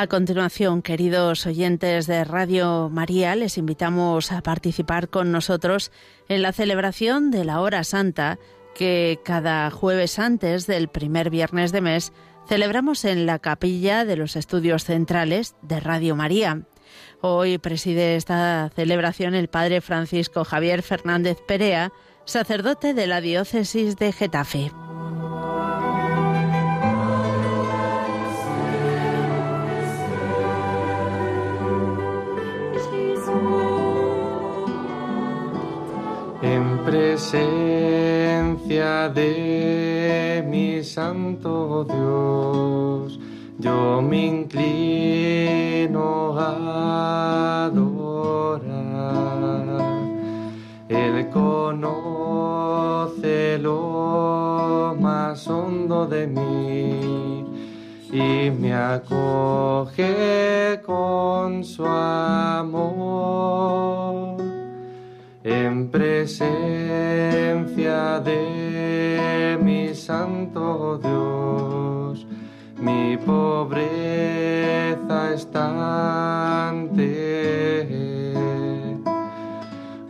[0.00, 5.90] A continuación, queridos oyentes de Radio María, les invitamos a participar con nosotros
[6.28, 8.38] en la celebración de la Hora Santa
[8.76, 12.12] que cada jueves antes del primer viernes de mes
[12.46, 16.62] celebramos en la capilla de los estudios centrales de Radio María.
[17.20, 21.92] Hoy preside esta celebración el padre Francisco Javier Fernández Perea,
[22.24, 24.70] sacerdote de la diócesis de Getafe.
[37.18, 43.18] Presencia de mi santo Dios,
[43.58, 45.98] yo me inclino
[46.38, 48.68] a adorar.
[50.88, 51.98] Él conoce
[53.58, 57.44] lo más hondo de mí
[58.12, 63.48] y me acoge con su amor
[65.50, 66.50] en presencia
[68.20, 72.26] de mi santo Dios,
[72.78, 73.88] mi pobreza
[75.34, 78.18] está ante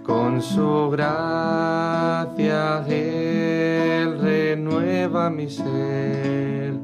[0.03, 6.75] Con su gracia Él renueva mi ser.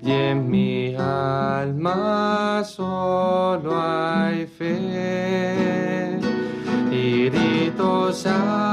[0.00, 5.65] Y en mi alma solo hay fe
[7.76, 8.65] Espíritu Santo,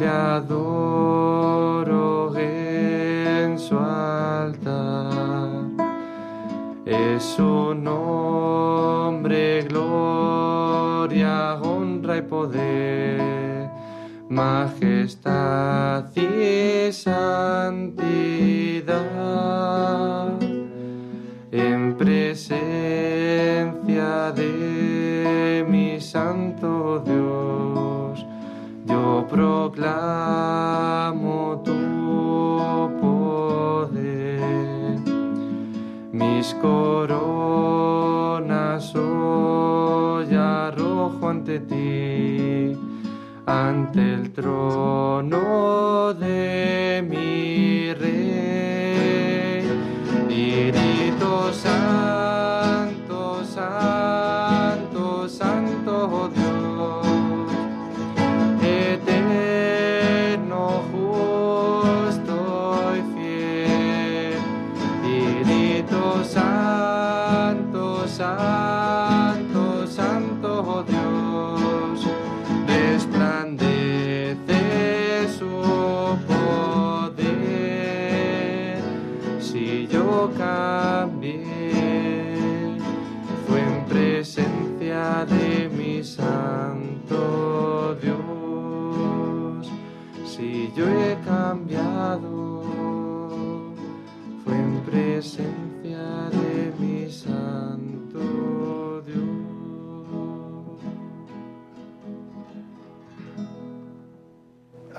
[0.00, 1.54] le adoro
[2.34, 5.66] en su altar.
[6.86, 13.68] Es su nombre, gloria, honra y poder,
[14.30, 18.00] majestad y santidad.
[21.52, 22.62] En presencia
[24.32, 24.59] de
[29.70, 31.78] proclamo tu
[33.00, 34.98] poder,
[36.12, 37.74] mis coronas
[38.94, 42.76] hoy arrojo ante ti,
[43.46, 48.40] ante el trono de mi rey,
[51.52, 52.29] Santo,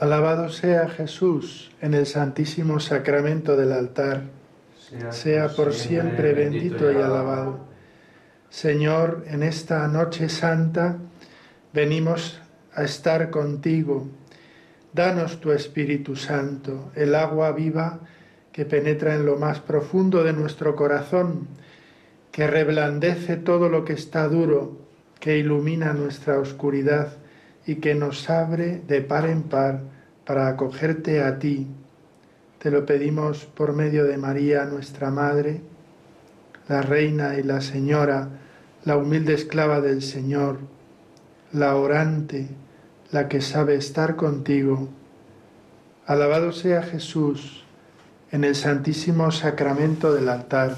[0.01, 4.24] Alabado sea Jesús en el santísimo sacramento del altar.
[5.12, 7.59] Sea por siempre bendito y alabado.
[8.50, 10.98] Señor, en esta noche santa
[11.71, 12.42] venimos
[12.74, 14.07] a estar contigo.
[14.92, 18.00] Danos tu Espíritu Santo, el agua viva
[18.51, 21.48] que penetra en lo más profundo de nuestro corazón,
[22.31, 24.80] que reblandece todo lo que está duro,
[25.19, 27.20] que ilumina nuestra oscuridad
[27.66, 29.81] y que nos abre de par en par
[30.25, 31.68] para acogerte a ti.
[32.60, 35.62] Te lo pedimos por medio de María, nuestra Madre,
[36.68, 38.30] la Reina y la Señora,
[38.86, 40.60] la humilde esclava del Señor,
[41.52, 42.50] la orante,
[43.12, 44.90] la que sabe estar contigo.
[46.06, 47.63] Alabado sea Jesús
[48.31, 50.78] en el santísimo sacramento del altar.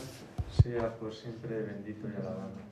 [0.61, 2.62] Sea por siempre bendito y alabado.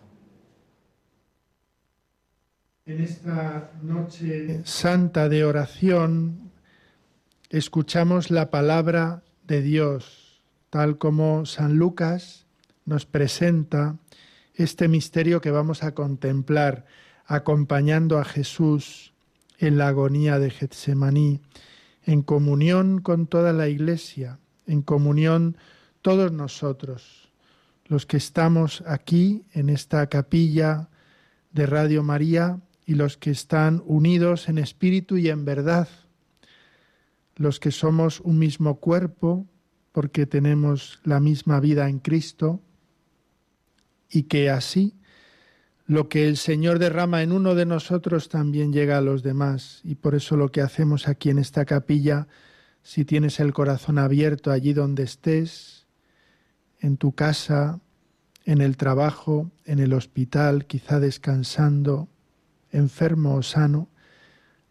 [2.91, 6.51] En esta noche santa de oración
[7.49, 12.47] escuchamos la palabra de Dios, tal como San Lucas
[12.83, 13.95] nos presenta
[14.55, 16.85] este misterio que vamos a contemplar
[17.25, 19.13] acompañando a Jesús
[19.57, 21.39] en la agonía de Getsemaní,
[22.03, 25.55] en comunión con toda la Iglesia, en comunión
[26.01, 27.29] todos nosotros,
[27.85, 30.89] los que estamos aquí en esta capilla
[31.53, 35.87] de Radio María y los que están unidos en espíritu y en verdad,
[37.35, 39.47] los que somos un mismo cuerpo
[39.91, 42.61] porque tenemos la misma vida en Cristo
[44.09, 44.95] y que así
[45.91, 49.81] lo que el Señor derrama en uno de nosotros también llega a los demás.
[49.83, 52.27] Y por eso lo que hacemos aquí en esta capilla,
[52.81, 55.87] si tienes el corazón abierto allí donde estés,
[56.79, 57.81] en tu casa,
[58.45, 62.07] en el trabajo, en el hospital, quizá descansando,
[62.71, 63.89] enfermo o sano,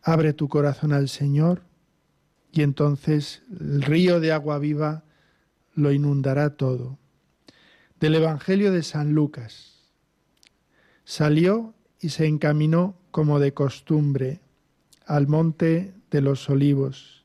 [0.02, 1.62] abre tu corazón al Señor
[2.52, 5.04] y entonces el río de agua viva
[5.74, 6.98] lo inundará todo.
[8.00, 9.76] Del Evangelio de San Lucas.
[11.04, 14.40] Salió y se encaminó como de costumbre
[15.06, 17.24] al monte de los olivos,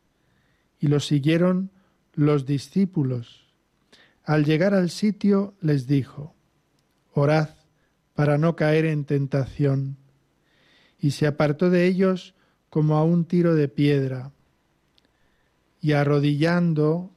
[0.80, 1.72] y lo siguieron
[2.14, 3.46] los discípulos.
[4.24, 6.34] Al llegar al sitio les dijo,
[7.14, 7.50] Orad
[8.14, 9.98] para no caer en tentación.
[11.00, 12.34] Y se apartó de ellos
[12.70, 14.32] como a un tiro de piedra,
[15.82, 17.12] y arrodillando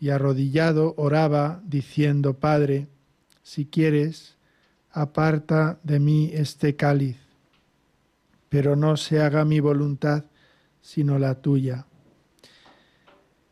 [0.00, 2.88] y arrodillado oraba, diciendo, Padre,
[3.42, 4.36] si quieres,
[4.90, 7.16] aparta de mí este cáliz,
[8.48, 10.24] pero no se haga mi voluntad,
[10.80, 11.86] sino la tuya.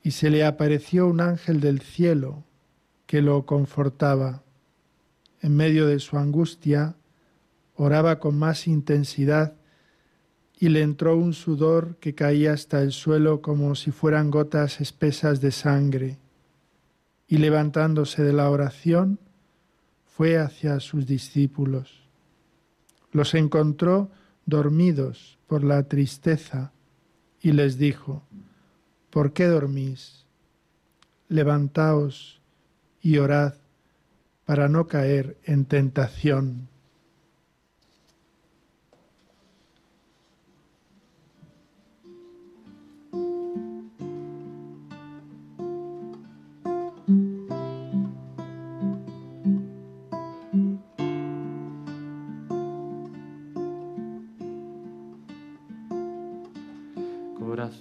[0.02, 2.44] Y se le apareció un ángel del cielo
[3.06, 4.42] que lo confortaba.
[5.40, 6.94] En medio de su angustia,
[7.75, 9.55] oraba con más intensidad
[10.59, 15.41] y le entró un sudor que caía hasta el suelo como si fueran gotas espesas
[15.41, 16.19] de sangre.
[17.26, 19.19] Y levantándose de la oración,
[20.06, 22.09] fue hacia sus discípulos.
[23.11, 24.11] Los encontró
[24.47, 26.73] dormidos por la tristeza
[27.41, 28.23] y les dijo,
[29.11, 30.25] ¿por qué dormís?
[31.29, 32.41] Levantaos
[33.03, 33.55] y orad
[34.44, 36.69] para no caer en tentación.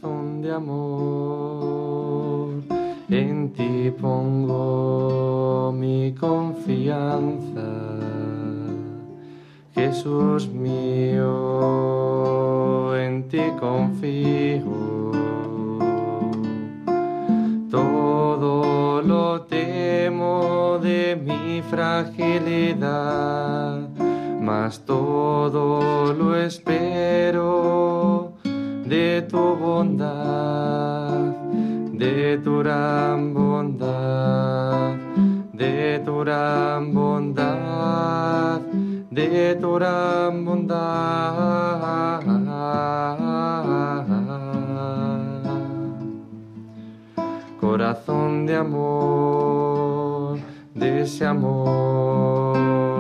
[0.01, 1.84] corazón de amor.
[3.10, 8.00] En ti pongo mi confianza,
[9.75, 11.22] Jesús mío,
[12.97, 15.12] en ti confío.
[17.69, 22.80] Todo lo temo de mi fragilidad,
[24.42, 28.32] mas todo lo espero
[28.94, 31.33] de tu bondad,
[31.94, 34.94] de tu gran bondad,
[35.52, 38.62] de tu gran bondad,
[39.09, 42.21] de tu gran bondad.
[47.59, 50.38] Corazón de amor,
[50.76, 52.93] de ese amor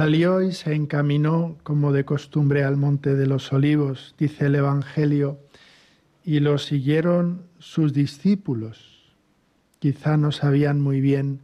[0.00, 5.38] Salió y se encaminó como de costumbre al monte de los olivos, dice el Evangelio,
[6.24, 9.12] y lo siguieron sus discípulos.
[9.78, 11.40] Quizá no sabían muy bien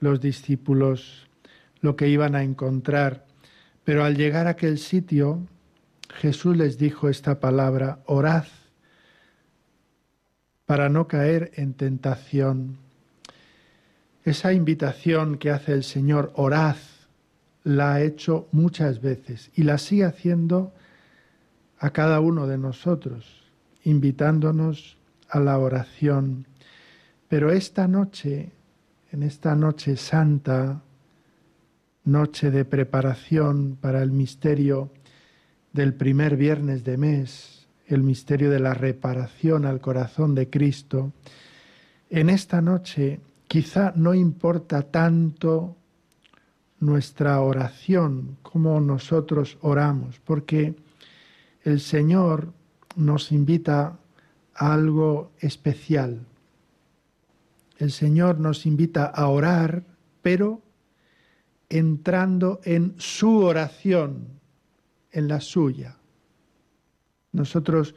[0.00, 1.28] los discípulos
[1.82, 3.26] lo que iban a encontrar,
[3.84, 5.46] pero al llegar a aquel sitio,
[6.16, 8.46] Jesús les dijo esta palabra, orad
[10.66, 12.76] para no caer en tentación.
[14.24, 16.74] Esa invitación que hace el Señor, orad,
[17.64, 20.72] la ha hecho muchas veces y la sigue haciendo
[21.78, 23.42] a cada uno de nosotros,
[23.82, 24.96] invitándonos
[25.28, 26.46] a la oración.
[27.28, 28.52] Pero esta noche,
[29.10, 30.82] en esta noche santa,
[32.04, 34.90] noche de preparación para el misterio
[35.72, 41.12] del primer viernes de mes, el misterio de la reparación al corazón de Cristo,
[42.10, 45.76] en esta noche quizá no importa tanto
[46.84, 50.74] nuestra oración, como nosotros oramos, porque
[51.62, 52.52] el Señor
[52.96, 53.98] nos invita
[54.54, 56.26] a algo especial.
[57.78, 59.82] El Señor nos invita a orar,
[60.22, 60.62] pero
[61.68, 64.28] entrando en su oración,
[65.10, 65.96] en la suya.
[67.32, 67.94] Nosotros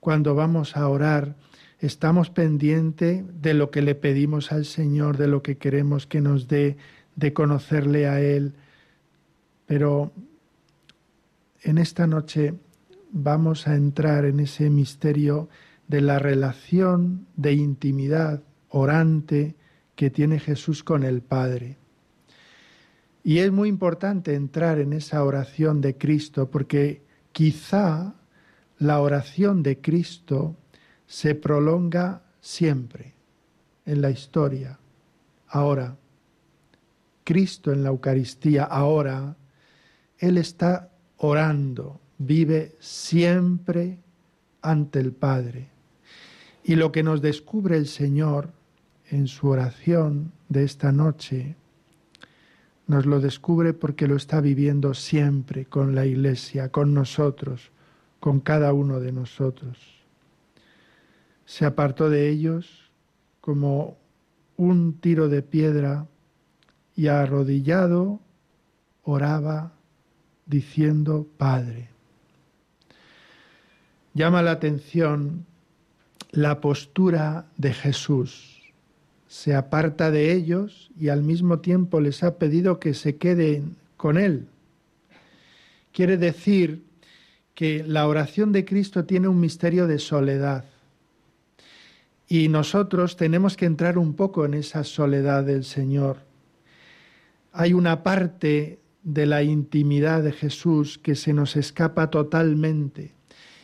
[0.00, 1.36] cuando vamos a orar
[1.78, 6.48] estamos pendientes de lo que le pedimos al Señor, de lo que queremos que nos
[6.48, 6.76] dé,
[7.18, 8.54] de conocerle a Él.
[9.66, 10.12] Pero
[11.62, 12.54] en esta noche
[13.10, 15.48] vamos a entrar en ese misterio
[15.88, 19.56] de la relación de intimidad orante
[19.96, 21.76] que tiene Jesús con el Padre.
[23.24, 28.14] Y es muy importante entrar en esa oración de Cristo porque quizá
[28.78, 30.54] la oración de Cristo
[31.06, 33.14] se prolonga siempre
[33.86, 34.78] en la historia.
[35.48, 35.96] Ahora,
[37.28, 39.36] Cristo en la Eucaristía, ahora,
[40.16, 43.98] Él está orando, vive siempre
[44.62, 45.68] ante el Padre.
[46.64, 48.48] Y lo que nos descubre el Señor
[49.10, 51.54] en su oración de esta noche,
[52.86, 57.72] nos lo descubre porque lo está viviendo siempre con la Iglesia, con nosotros,
[58.20, 59.76] con cada uno de nosotros.
[61.44, 62.90] Se apartó de ellos
[63.42, 63.98] como
[64.56, 66.06] un tiro de piedra
[66.98, 68.18] y arrodillado
[69.04, 69.70] oraba
[70.46, 71.90] diciendo, Padre.
[74.14, 75.46] Llama la atención
[76.32, 78.72] la postura de Jesús.
[79.28, 84.18] Se aparta de ellos y al mismo tiempo les ha pedido que se queden con
[84.18, 84.48] Él.
[85.92, 86.82] Quiere decir
[87.54, 90.64] que la oración de Cristo tiene un misterio de soledad.
[92.26, 96.26] Y nosotros tenemos que entrar un poco en esa soledad del Señor
[97.58, 103.16] hay una parte de la intimidad de Jesús que se nos escapa totalmente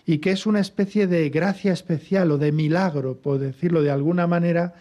[0.05, 4.27] y que es una especie de gracia especial o de milagro, por decirlo de alguna
[4.27, 4.75] manera,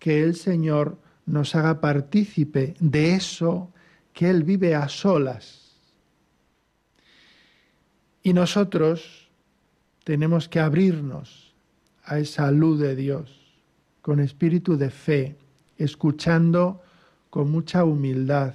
[0.00, 3.70] que el Señor nos haga partícipe de eso
[4.12, 5.76] que Él vive a solas.
[8.24, 9.30] Y nosotros
[10.02, 11.54] tenemos que abrirnos
[12.02, 13.30] a esa luz de Dios
[14.02, 15.36] con espíritu de fe,
[15.78, 16.82] escuchando
[17.36, 18.54] con mucha humildad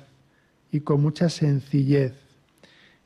[0.72, 2.14] y con mucha sencillez,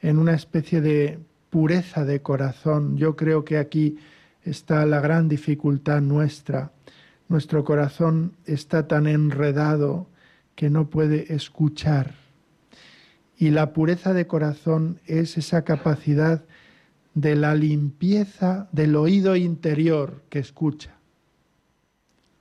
[0.01, 2.95] en una especie de pureza de corazón.
[2.95, 3.97] Yo creo que aquí
[4.45, 6.71] está la gran dificultad nuestra.
[7.27, 10.07] Nuestro corazón está tan enredado
[10.55, 12.15] que no puede escuchar.
[13.37, 16.45] Y la pureza de corazón es esa capacidad
[17.15, 20.95] de la limpieza del oído interior que escucha.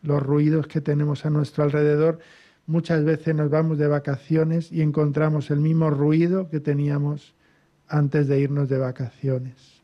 [0.03, 2.21] Los ruidos que tenemos a nuestro alrededor
[2.67, 7.35] Muchas veces nos vamos de vacaciones y encontramos el mismo ruido que teníamos
[7.89, 9.83] antes de irnos de vacaciones.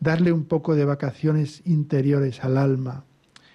[0.00, 3.04] Darle un poco de vacaciones interiores al alma,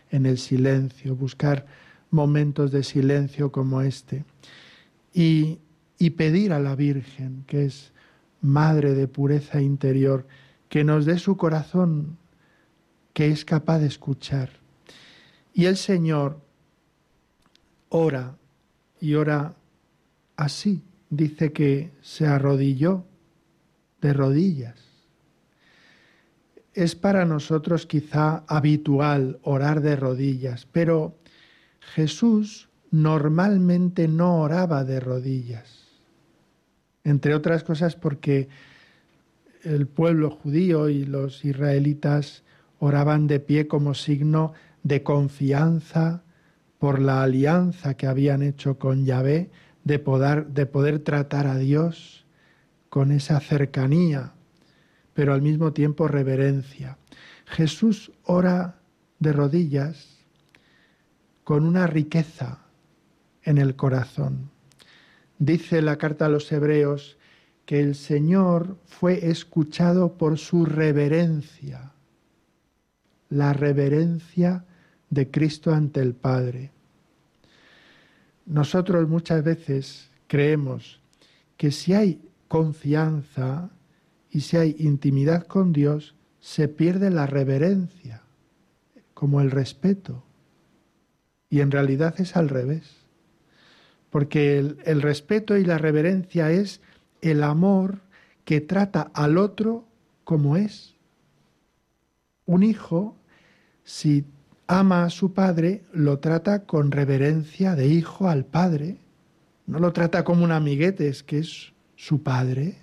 [0.10, 1.65] en el silencio, buscar
[2.12, 4.24] momentos de silencio como este.
[5.13, 5.60] Y,
[5.98, 7.91] y pedir a la Virgen, que es
[8.41, 10.25] Madre de pureza interior,
[10.69, 12.17] que nos dé su corazón
[13.13, 14.50] que es capaz de escuchar.
[15.53, 16.39] Y el Señor,
[17.89, 18.38] ora
[19.00, 19.55] y ora
[20.36, 20.84] así.
[21.10, 23.05] Dice que se arrodilló
[24.01, 24.75] de rodillas.
[26.74, 31.17] Es para nosotros quizá habitual orar de rodillas, pero
[31.79, 35.88] Jesús normalmente no oraba de rodillas.
[37.03, 38.50] Entre otras cosas porque
[39.63, 42.43] el pueblo judío y los israelitas
[42.79, 44.53] oraban de pie como signo
[44.84, 46.24] de confianza,
[46.79, 49.51] por la alianza que habían hecho con Yahvé,
[49.83, 52.25] de poder, de poder tratar a Dios
[52.89, 54.33] con esa cercanía,
[55.13, 56.98] pero al mismo tiempo reverencia.
[57.45, 58.79] Jesús ora
[59.19, 60.19] de rodillas
[61.43, 62.59] con una riqueza
[63.43, 64.50] en el corazón.
[65.38, 67.17] Dice la carta a los hebreos
[67.65, 71.93] que el Señor fue escuchado por su reverencia,
[73.29, 74.65] la reverencia
[75.10, 76.72] de Cristo ante el Padre.
[78.46, 81.00] Nosotros muchas veces creemos
[81.58, 83.70] que si hay confianza
[84.32, 88.22] y si hay intimidad con Dios, se pierde la reverencia,
[89.13, 90.24] como el respeto.
[91.50, 93.00] Y en realidad es al revés.
[94.10, 96.82] Porque el, respeto y la reverencia es
[97.22, 98.00] el amor
[98.46, 99.86] que trata al otro
[100.24, 100.96] como es.
[102.46, 103.16] Un hijo,
[103.84, 104.25] si
[104.69, 108.97] ama a su padre, lo trata con reverencia de hijo al padre.
[109.65, 112.77] No lo trata como un amiguete, es que es su padre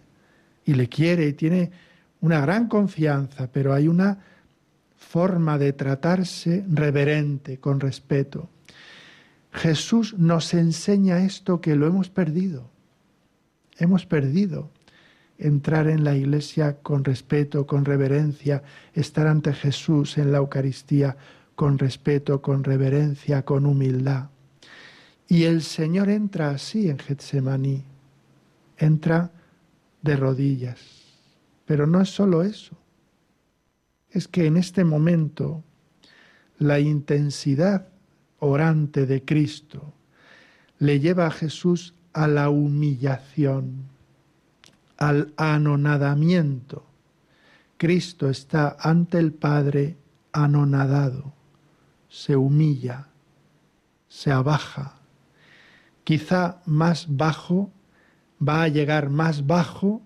[0.65, 1.71] y le quiere y tiene
[2.21, 4.19] una gran confianza, pero hay una
[4.97, 8.51] forma de tratarse reverente, con respeto.
[9.53, 12.69] Jesús nos enseña esto que lo hemos perdido.
[13.79, 14.71] Hemos perdido
[15.39, 21.17] entrar en la iglesia con respeto, con reverencia, estar ante Jesús en la Eucaristía
[21.57, 24.29] con respeto, con reverencia, con humildad.
[25.27, 27.83] Y el Señor entra así en Getsemaní,
[28.77, 29.33] entra
[30.03, 30.79] de rodillas.
[31.65, 32.77] Pero no es solo eso,
[34.11, 35.65] es que en este momento
[36.59, 37.89] la intensidad
[38.39, 39.95] orante de Cristo
[40.79, 43.89] le lleva a Jesús a la humillación,
[44.99, 46.87] al anonadamiento.
[47.79, 49.97] Cristo está ante el Padre
[50.33, 51.36] anonadado
[52.09, 53.09] se humilla,
[54.09, 55.01] se abaja.
[56.05, 57.71] Quizá más bajo,
[58.47, 60.03] va a llegar más bajo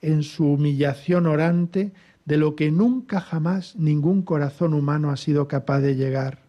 [0.00, 1.92] en su humillación orante
[2.24, 6.42] de lo que nunca jamás ningún corazón humano ha sido capaz de llegar.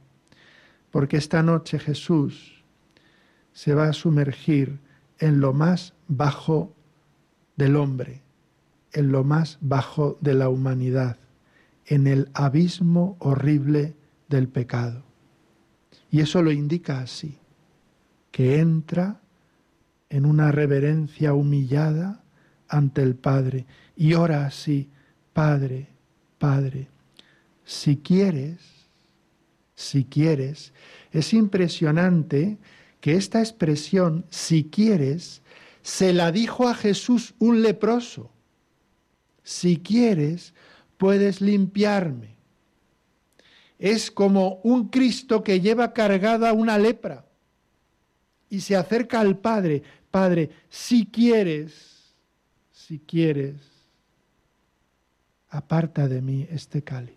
[0.91, 2.63] Porque esta noche Jesús
[3.53, 4.79] se va a sumergir
[5.19, 6.73] en lo más bajo
[7.55, 8.21] del hombre,
[8.93, 11.17] en lo más bajo de la humanidad,
[11.85, 13.95] en el abismo horrible
[14.31, 15.03] del pecado.
[16.09, 17.37] Y eso lo indica así,
[18.31, 19.21] que entra
[20.09, 22.23] en una reverencia humillada
[22.67, 24.89] ante el Padre y ora así,
[25.33, 25.87] Padre,
[26.39, 26.87] Padre,
[27.63, 28.57] si quieres,
[29.75, 30.73] si quieres,
[31.11, 32.57] es impresionante
[32.99, 35.41] que esta expresión, si quieres,
[35.81, 38.31] se la dijo a Jesús un leproso.
[39.43, 40.53] Si quieres,
[40.97, 42.40] puedes limpiarme
[43.81, 47.25] es como un Cristo que lleva cargada una lepra
[48.47, 49.81] y se acerca al Padre.
[50.11, 52.13] Padre, si quieres,
[52.71, 53.55] si quieres,
[55.49, 57.15] aparta de mí este cáliz.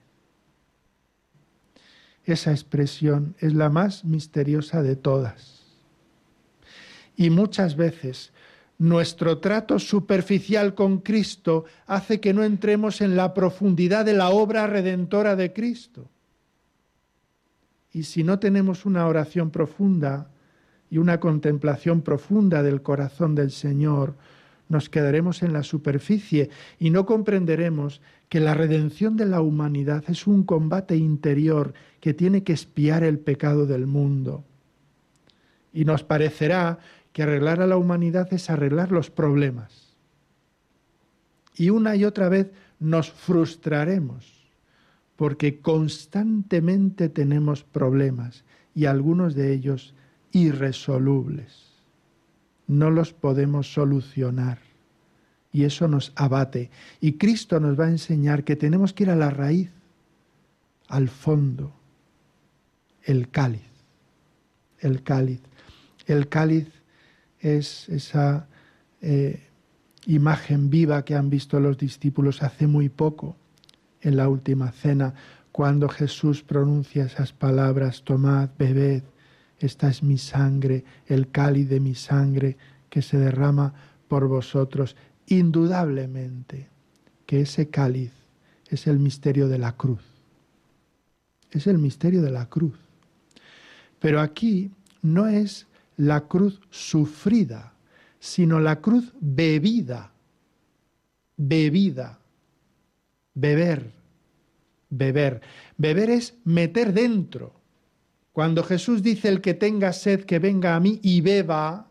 [2.25, 5.65] Esa expresión es la más misteriosa de todas.
[7.15, 8.33] Y muchas veces
[8.79, 14.67] nuestro trato superficial con Cristo hace que no entremos en la profundidad de la obra
[14.67, 16.09] redentora de Cristo.
[17.95, 20.29] Y si no tenemos una oración profunda
[20.91, 24.17] y una contemplación profunda del corazón del Señor,
[24.69, 30.27] nos quedaremos en la superficie y no comprenderemos que la redención de la humanidad es
[30.27, 34.45] un combate interior que tiene que espiar el pecado del mundo.
[35.73, 36.81] Y nos parecerá
[37.13, 39.95] que arreglar a la humanidad es arreglar los problemas.
[41.57, 44.44] Y una y otra vez nos frustraremos
[45.17, 49.95] porque constantemente tenemos problemas y algunos de ellos
[50.33, 51.75] irresolubles.
[52.67, 54.59] No los podemos solucionar
[55.53, 56.71] y eso nos abate.
[57.01, 59.71] Y Cristo nos va a enseñar que tenemos que ir a la raíz,
[60.89, 61.73] al fondo,
[63.05, 63.63] el cáliz,
[64.81, 65.41] el cáliz.
[66.07, 66.69] El cáliz
[67.39, 68.49] es esa
[69.01, 69.47] eh,
[70.07, 73.37] imagen viva que han visto los discípulos hace muy poco
[74.05, 75.15] en la última cena,
[75.51, 79.03] cuando Jesús pronuncia esas palabras, tomad, bebed,
[79.59, 82.57] esta es mi sangre, el cáliz de mi sangre
[82.91, 83.73] que se derrama
[84.09, 84.97] por vosotros.
[85.27, 86.69] Indudablemente
[87.25, 88.13] que ese cáliz
[88.69, 90.03] es el misterio de la cruz.
[91.51, 92.75] Es el misterio de la cruz.
[94.01, 94.71] Pero aquí
[95.03, 97.73] no es la cruz sufrida,
[98.19, 100.11] sino la cruz bebida,
[101.37, 102.19] bebida
[103.35, 103.93] beber,
[104.91, 105.41] beber.
[105.77, 107.61] Beber es meter dentro.
[108.33, 111.89] Cuando Jesús dice el que tenga sed, que venga a mí y beba,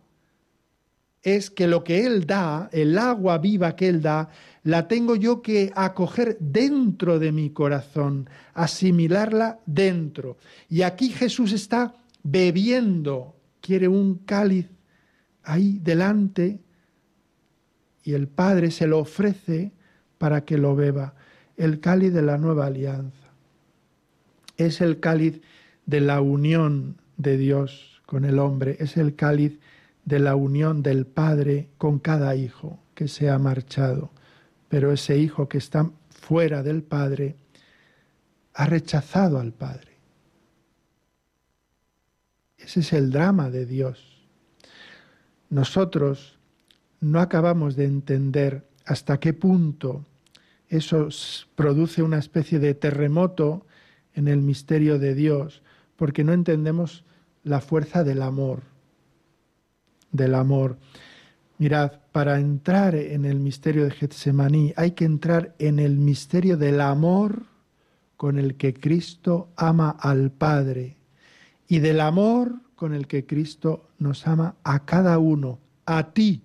[1.21, 4.29] es que lo que Él da, el agua viva que Él da,
[4.63, 10.38] la tengo yo que acoger dentro de mi corazón, asimilarla dentro.
[10.69, 14.67] Y aquí Jesús está bebiendo, quiere un cáliz
[15.43, 16.60] ahí delante
[18.03, 19.71] y el Padre se lo ofrece
[20.17, 21.15] para que lo beba,
[21.58, 23.30] el cáliz de la nueva alianza.
[24.58, 25.42] Es el cáliz
[25.86, 29.60] de la unión de Dios con el hombre, es el cáliz
[30.06, 34.12] de la unión del Padre con cada hijo que se ha marchado.
[34.70, 37.36] Pero ese hijo que está fuera del Padre
[38.54, 39.94] ha rechazado al Padre.
[42.58, 44.26] Ese es el drama de Dios.
[45.50, 46.39] Nosotros
[47.02, 50.06] no acabamos de entender hasta qué punto
[50.78, 51.10] eso
[51.56, 53.66] produce una especie de terremoto
[54.14, 55.64] en el misterio de Dios,
[55.96, 57.04] porque no entendemos
[57.44, 58.74] la fuerza del amor
[60.14, 60.78] del amor.
[61.58, 66.80] Mirad, para entrar en el misterio de Getsemaní hay que entrar en el misterio del
[66.80, 67.44] amor
[68.16, 70.98] con el que Cristo ama al Padre
[71.68, 76.44] y del amor con el que Cristo nos ama a cada uno, a ti,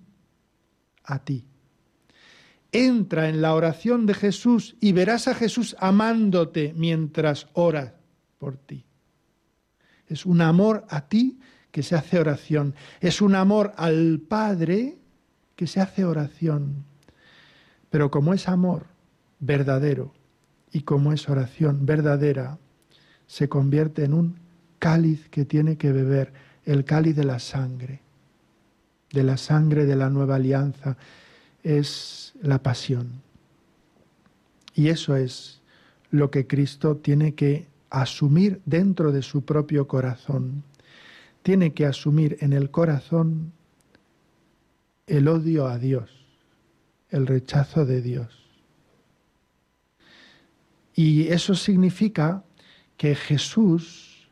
[1.03, 1.45] a ti.
[2.71, 7.95] Entra en la oración de Jesús y verás a Jesús amándote mientras ora
[8.37, 8.85] por ti.
[10.07, 11.39] Es un amor a ti
[11.71, 12.75] que se hace oración.
[12.99, 14.97] Es un amor al Padre
[15.55, 16.85] que se hace oración.
[17.89, 18.85] Pero como es amor
[19.39, 20.13] verdadero
[20.71, 22.57] y como es oración verdadera,
[23.25, 24.39] se convierte en un
[24.79, 26.33] cáliz que tiene que beber,
[26.65, 28.01] el cáliz de la sangre,
[29.11, 30.97] de la sangre de la nueva alianza,
[31.63, 33.21] es la pasión.
[34.73, 35.61] Y eso es
[36.11, 40.63] lo que Cristo tiene que asumir dentro de su propio corazón
[41.43, 43.53] tiene que asumir en el corazón
[45.07, 46.09] el odio a Dios,
[47.09, 48.45] el rechazo de Dios.
[50.93, 52.43] Y eso significa
[52.97, 54.29] que Jesús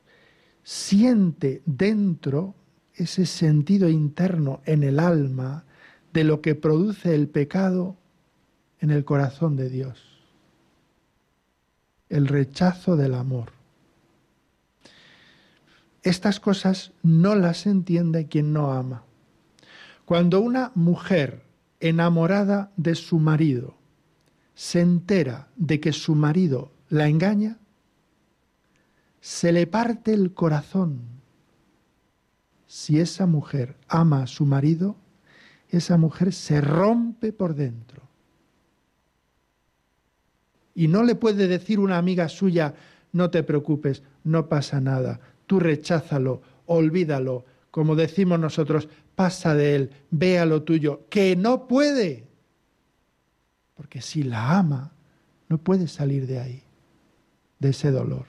[0.64, 2.54] siente dentro
[2.94, 5.66] ese sentido interno en el alma
[6.14, 7.96] de lo que produce el pecado
[8.80, 10.00] en el corazón de Dios.
[12.10, 13.52] El rechazo del amor.
[16.04, 19.04] Estas cosas no las entiende quien no ama.
[20.06, 21.44] Cuando una mujer
[21.80, 23.76] enamorada de su marido
[24.56, 27.58] se entera de que su marido la engaña,
[29.20, 31.02] se le parte el corazón.
[32.66, 34.96] Si esa mujer ama a su marido,
[35.70, 38.04] esa mujer se rompe por dentro.
[40.74, 42.76] Y no le puede decir una amiga suya,
[43.12, 49.92] no te preocupes, no pasa nada, tú recházalo, olvídalo, como decimos nosotros, pasa de él,
[50.12, 52.28] vea lo tuyo, que no puede.
[53.76, 54.92] Porque si la ama,
[55.50, 56.64] no puede salir de ahí,
[57.60, 58.26] de ese dolor.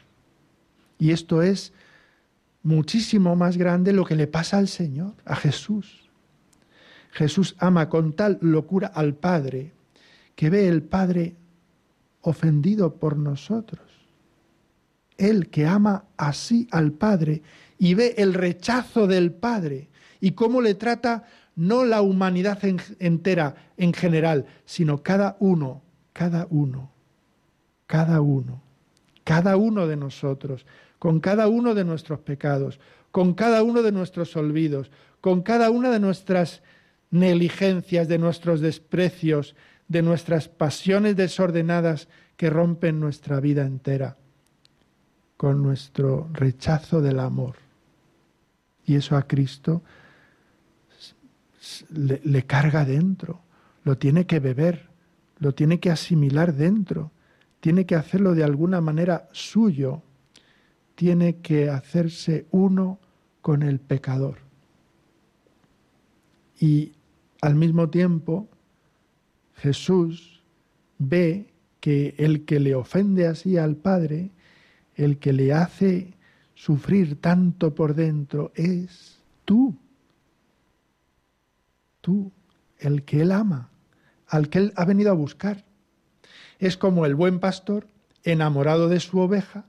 [0.98, 1.72] Y esto es
[2.62, 6.07] muchísimo más grande lo que le pasa al Señor, a Jesús.
[7.10, 9.72] Jesús ama con tal locura al Padre
[10.34, 11.36] que ve el Padre
[12.20, 13.82] ofendido por nosotros.
[15.16, 17.42] Él que ama así al Padre
[17.78, 19.88] y ve el rechazo del Padre
[20.20, 21.24] y cómo le trata
[21.56, 22.60] no la humanidad
[23.00, 26.92] entera en general, sino cada uno, cada uno,
[27.88, 28.62] cada uno,
[29.24, 30.66] cada uno de nosotros,
[31.00, 32.78] con cada uno de nuestros pecados,
[33.10, 36.62] con cada uno de nuestros olvidos, con cada una de nuestras
[37.10, 39.54] negligencias, de nuestros desprecios,
[39.88, 44.16] de nuestras pasiones desordenadas que rompen nuestra vida entera
[45.38, 47.56] con nuestro rechazo del amor.
[48.84, 49.82] Y eso a Cristo
[51.90, 53.40] le, carga dentro,
[53.84, 54.88] lo tiene que beber,
[55.38, 57.12] lo tiene que asimilar dentro,
[57.60, 60.02] tiene que hacerlo de alguna manera suyo,
[60.94, 62.98] tiene que hacerse uno
[63.40, 64.38] con el pecador.
[66.58, 66.94] Y
[67.40, 68.48] al mismo tiempo,
[69.56, 70.42] Jesús
[70.98, 74.30] ve que el que le ofende así al Padre
[74.98, 76.14] el que le hace
[76.54, 79.76] sufrir tanto por dentro es tú.
[82.00, 82.32] Tú,
[82.78, 83.70] el que él ama,
[84.26, 85.64] al que él ha venido a buscar.
[86.58, 87.86] Es como el buen pastor
[88.24, 89.66] enamorado de su oveja,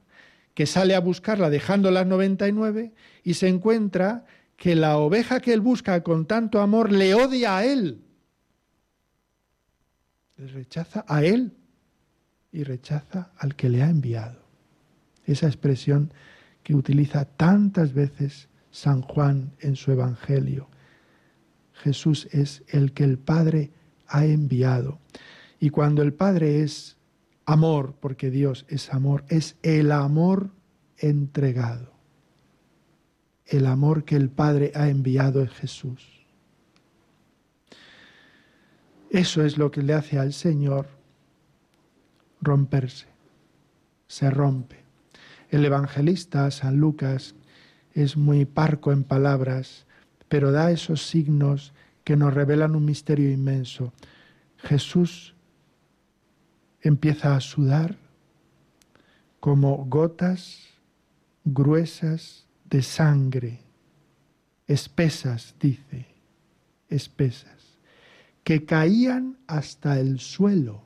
[0.55, 2.91] que sale a buscarla dejando las 99
[3.23, 4.25] y se encuentra
[4.60, 8.04] que la oveja que él busca con tanto amor le odia a él.
[10.36, 11.56] Le rechaza a él
[12.52, 14.43] y rechaza al que le ha enviado
[15.26, 16.12] esa expresión
[16.62, 20.67] que utiliza tantas veces San Juan en su Evangelio.
[21.74, 23.72] Jesús es el que el Padre
[24.08, 25.00] ha enviado.
[25.60, 26.98] Y cuando el Padre es
[27.45, 30.52] amor, porque Dios es amor, es el amor
[30.98, 31.99] entregado.
[33.50, 36.20] El amor que el Padre ha enviado en Jesús.
[39.10, 40.88] Eso es lo que le hace al Señor
[42.42, 43.08] romperse.
[44.08, 44.78] Se rompe.
[45.50, 47.34] El evangelista San Lucas
[47.94, 49.88] es muy parco en palabras,
[50.28, 53.94] pero da esos signos que nos revelan un misterio inmenso.
[54.58, 55.34] Jesús
[56.82, 57.98] empieza a sudar
[59.40, 60.68] como gotas
[61.46, 63.62] gruesas de sangre,
[64.67, 66.05] espesas, dice,
[66.88, 67.79] espesas,
[68.43, 70.84] que caían hasta el suelo.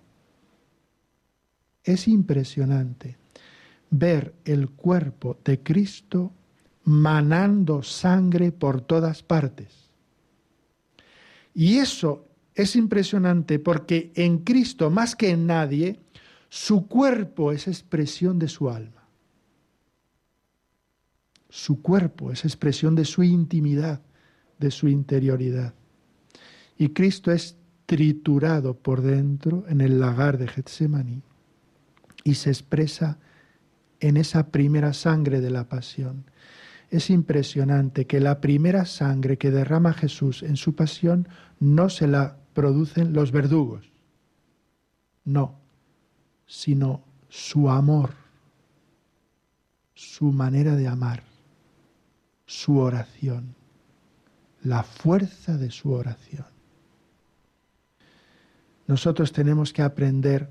[1.84, 3.18] Es impresionante
[3.90, 6.32] ver el cuerpo de Cristo
[6.86, 9.92] manando sangre por todas partes.
[11.54, 16.00] Y eso es impresionante porque en Cristo, más que en nadie,
[16.50, 19.03] su cuerpo es expresión de su alma.
[21.56, 24.02] Su cuerpo es expresión de su intimidad,
[24.58, 25.76] de su interioridad.
[26.80, 31.22] Y Cristo es triturado por dentro en el lagar de Getsemaní
[32.24, 33.20] y se expresa
[34.00, 36.26] en esa primera sangre de la pasión.
[36.90, 41.28] Es impresionante que la primera sangre que derrama Jesús en su pasión
[41.60, 43.92] no se la producen los verdugos,
[45.24, 45.60] no,
[46.48, 48.16] sino su amor,
[49.94, 51.32] su manera de amar,
[52.54, 53.56] su oración,
[54.62, 56.46] la fuerza de su oración.
[58.86, 60.50] Nosotros tenemos que aprender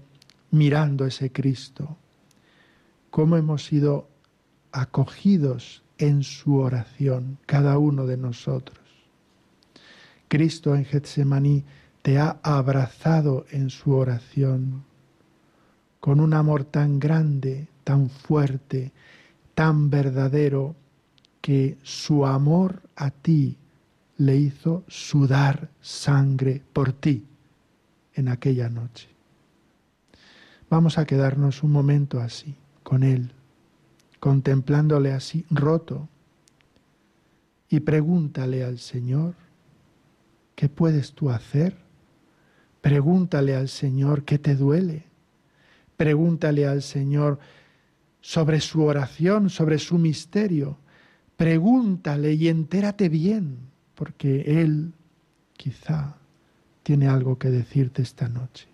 [0.50, 1.96] mirando ese Cristo,
[3.10, 4.08] cómo hemos sido
[4.72, 8.80] acogidos en su oración, cada uno de nosotros.
[10.26, 11.64] Cristo en Getsemaní
[12.02, 14.84] te ha abrazado en su oración
[16.00, 18.90] con un amor tan grande, tan fuerte,
[19.54, 20.74] tan verdadero,
[21.42, 23.58] que su amor a ti
[24.16, 27.26] le hizo sudar sangre por ti
[28.14, 29.08] en aquella noche.
[30.70, 33.32] Vamos a quedarnos un momento así, con Él,
[34.20, 36.08] contemplándole así roto,
[37.68, 39.34] y pregúntale al Señor,
[40.54, 41.76] ¿qué puedes tú hacer?
[42.82, 45.04] Pregúntale al Señor qué te duele.
[45.96, 47.38] Pregúntale al Señor
[48.20, 50.76] sobre su oración, sobre su misterio.
[51.42, 53.58] Pregúntale y entérate bien,
[53.96, 54.92] porque Él
[55.54, 56.14] quizá
[56.84, 58.68] tiene algo que decirte esta noche.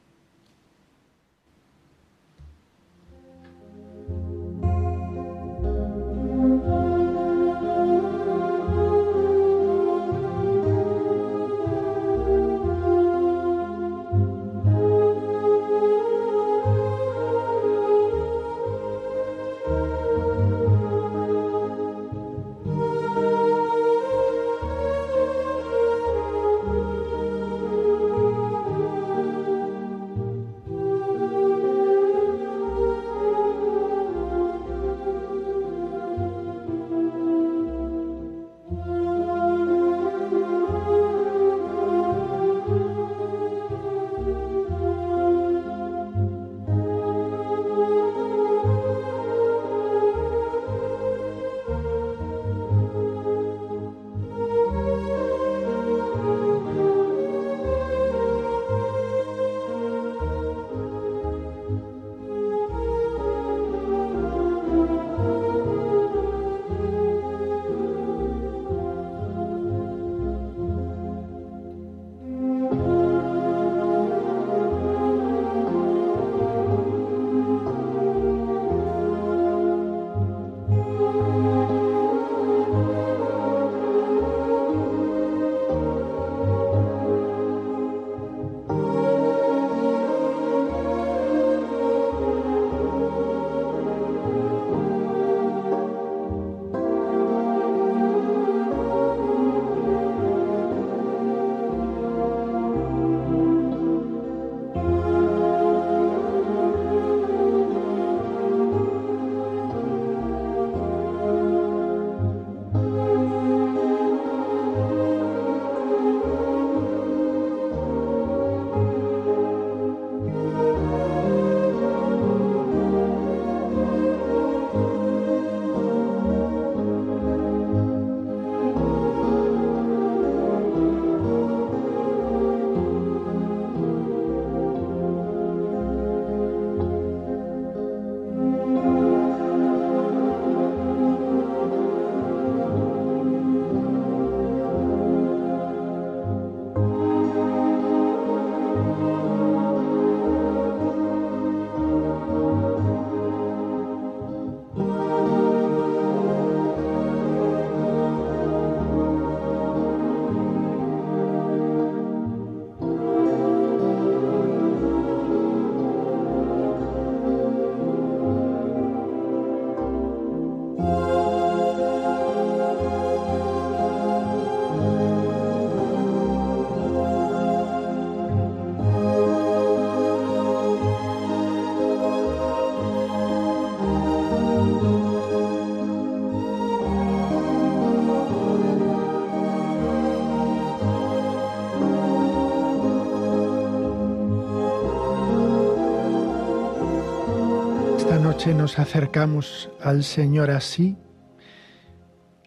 [198.38, 200.96] Noche nos acercamos al Señor así,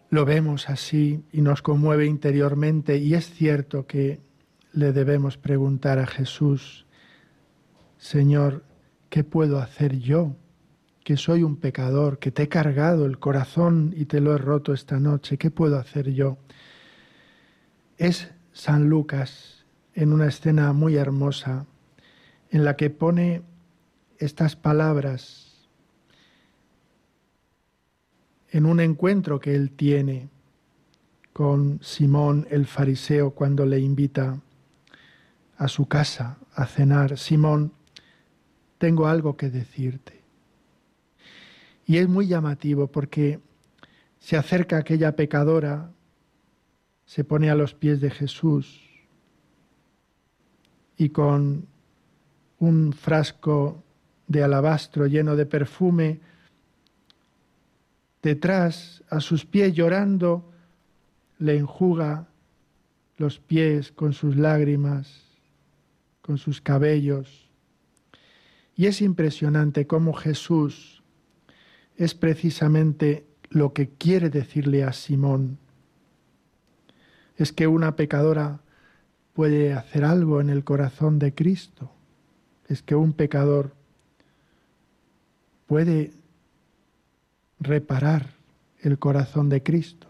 [0.08, 4.18] lo vemos así y nos conmueve interiormente y es cierto que
[4.72, 6.86] le debemos preguntar a Jesús,
[7.98, 8.64] Señor,
[9.10, 10.34] ¿qué puedo hacer yo?
[11.04, 14.72] Que soy un pecador, que te he cargado el corazón y te lo he roto
[14.72, 16.38] esta noche, ¿qué puedo hacer yo?
[17.98, 21.66] Es San Lucas en una escena muy hermosa
[22.48, 23.42] en la que pone
[24.16, 25.51] estas palabras
[28.52, 30.28] en un encuentro que él tiene
[31.32, 34.38] con Simón el fariseo cuando le invita
[35.56, 37.16] a su casa a cenar.
[37.16, 37.72] Simón,
[38.76, 40.20] tengo algo que decirte.
[41.86, 43.40] Y es muy llamativo porque
[44.18, 45.90] se acerca aquella pecadora,
[47.06, 48.82] se pone a los pies de Jesús
[50.98, 51.66] y con
[52.58, 53.82] un frasco
[54.26, 56.20] de alabastro lleno de perfume,
[58.22, 60.50] detrás, a sus pies llorando,
[61.38, 62.28] le enjuga
[63.16, 65.22] los pies con sus lágrimas,
[66.22, 67.50] con sus cabellos.
[68.76, 71.02] Y es impresionante cómo Jesús
[71.96, 75.58] es precisamente lo que quiere decirle a Simón.
[77.36, 78.60] Es que una pecadora
[79.34, 81.92] puede hacer algo en el corazón de Cristo.
[82.68, 83.74] Es que un pecador
[85.66, 86.12] puede
[87.62, 88.34] reparar
[88.80, 90.08] el corazón de Cristo.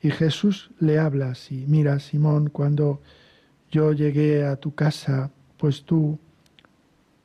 [0.00, 3.00] Y Jesús le habla así, mira Simón, cuando
[3.70, 6.18] yo llegué a tu casa, pues tú,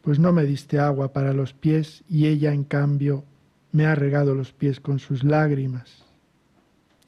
[0.02, 3.24] pues no me diste agua para los pies y ella en cambio
[3.72, 6.04] me ha regado los pies con sus lágrimas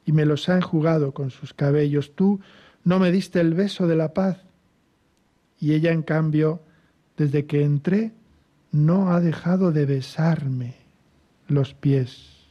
[0.06, 2.14] y me los ha enjugado con sus cabellos.
[2.16, 2.40] Tú
[2.84, 4.38] no me diste el beso de la paz
[5.60, 6.62] y ella en cambio,
[7.18, 8.12] desde que entré,
[8.72, 10.85] no ha dejado de besarme
[11.48, 12.48] los pies.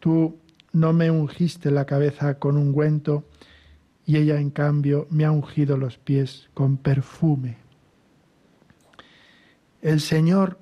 [0.00, 0.38] Tú
[0.72, 3.24] no me ungiste la cabeza con ungüento
[4.06, 7.56] y ella en cambio me ha ungido los pies con perfume.
[9.80, 10.58] El Señor,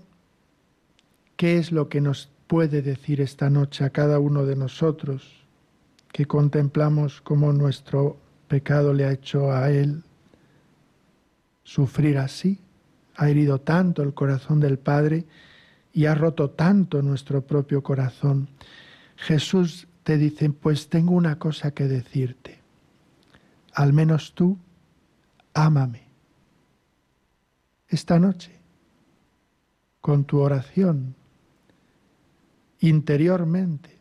[1.37, 5.47] ¿qué es lo que nos puede decir esta noche a cada uno de nosotros
[6.13, 10.03] que contemplamos cómo nuestro pecado le ha hecho a Él
[11.65, 12.61] sufrir así?
[13.17, 15.25] Ha herido tanto el corazón del Padre
[15.93, 18.49] y ha roto tanto nuestro propio corazón.
[19.17, 22.61] Jesús te dice, pues tengo una cosa que decirte.
[23.73, 24.59] Al menos tú,
[25.55, 26.03] ámame.
[27.89, 28.53] Esta noche,
[30.01, 31.15] con tu oración,
[32.81, 33.99] interiormente,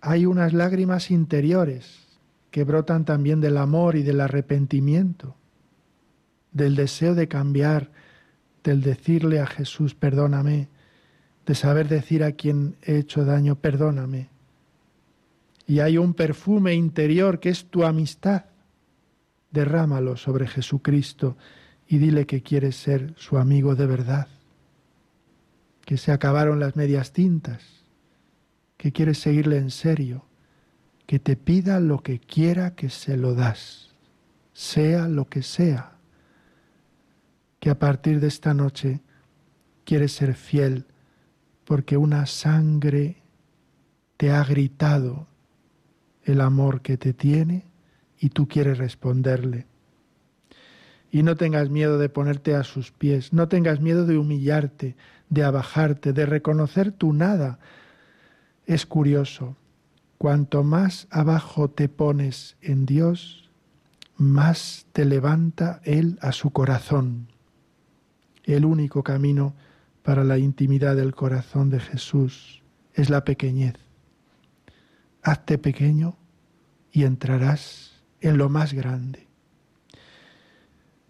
[0.00, 2.06] hay unas lágrimas interiores
[2.50, 5.36] que brotan también del amor y del arrepentimiento,
[6.52, 7.90] del deseo de cambiar,
[8.68, 10.68] del decirle a Jesús, perdóname,
[11.46, 14.28] de saber decir a quien he hecho daño, perdóname.
[15.66, 18.44] Y hay un perfume interior que es tu amistad.
[19.50, 21.38] Derrámalo sobre Jesucristo
[21.86, 24.28] y dile que quieres ser su amigo de verdad,
[25.86, 27.86] que se acabaron las medias tintas,
[28.76, 30.26] que quieres seguirle en serio,
[31.06, 33.94] que te pida lo que quiera que se lo das,
[34.52, 35.97] sea lo que sea
[37.60, 39.00] que a partir de esta noche
[39.84, 40.86] quieres ser fiel
[41.64, 43.22] porque una sangre
[44.16, 45.26] te ha gritado
[46.24, 47.64] el amor que te tiene
[48.18, 49.66] y tú quieres responderle.
[51.10, 54.96] Y no tengas miedo de ponerte a sus pies, no tengas miedo de humillarte,
[55.30, 57.58] de abajarte, de reconocer tu nada.
[58.66, 59.56] Es curioso,
[60.18, 63.50] cuanto más abajo te pones en Dios,
[64.16, 67.28] más te levanta Él a su corazón
[68.54, 69.54] el único camino
[70.02, 72.62] para la intimidad del corazón de Jesús
[72.94, 73.74] es la pequeñez.
[75.22, 76.16] Hazte pequeño
[76.92, 79.26] y entrarás en lo más grande.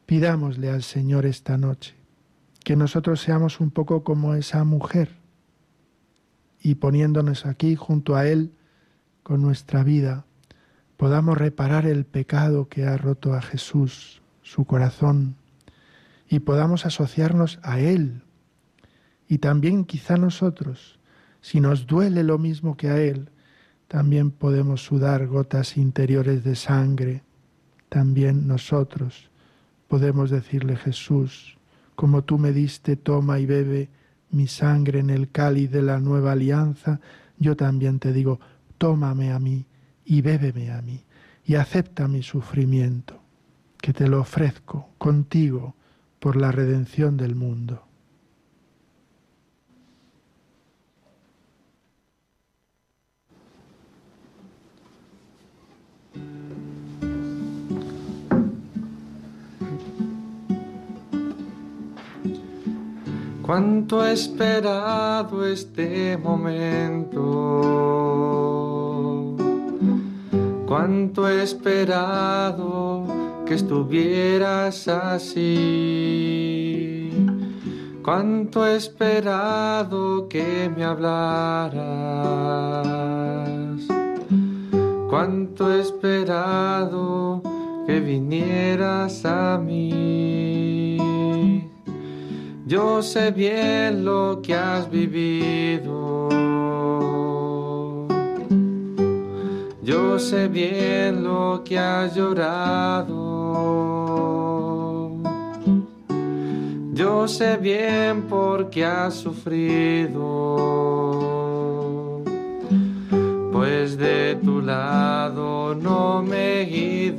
[0.07, 1.95] Pidámosle al Señor esta noche
[2.65, 5.17] que nosotros seamos un poco como esa mujer
[6.61, 8.53] y poniéndonos aquí junto a Él
[9.23, 10.25] con nuestra vida,
[10.97, 15.37] podamos reparar el pecado que ha roto a Jesús, su corazón,
[16.29, 18.23] y podamos asociarnos a Él.
[19.29, 20.99] Y también quizá nosotros,
[21.41, 23.31] si nos duele lo mismo que a Él,
[23.89, 27.23] también podemos sudar gotas interiores de sangre.
[27.89, 29.31] También nosotros
[29.89, 31.57] podemos decirle Jesús,
[31.95, 33.89] como tú me diste, toma y bebe
[34.31, 37.01] mi sangre en el cáliz de la nueva alianza,
[37.39, 38.41] yo también te digo,
[38.77, 39.65] tómame a mí
[40.05, 41.03] y bébeme a mí
[41.47, 43.23] y acepta mi sufrimiento,
[43.81, 45.75] que te lo ofrezco contigo
[46.21, 47.83] por la redención del mundo.
[63.43, 67.17] Cuánto he esperado este momento,
[70.67, 75.39] cuánto he esperado que estuvieras así.
[78.05, 81.79] Cuánto he esperado que me hablaras.
[85.09, 87.43] Cuánto he esperado
[87.87, 90.99] que vinieras a mí.
[92.67, 96.29] Yo sé bien lo que has vivido.
[99.83, 103.38] Yo sé bien lo que has llorado.
[106.99, 110.57] Yo sé bien por qué has sufrido.
[113.53, 117.15] Pues de tu lado no me he